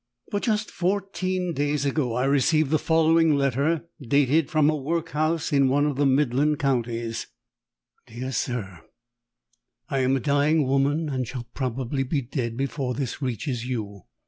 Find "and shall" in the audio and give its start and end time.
11.07-11.45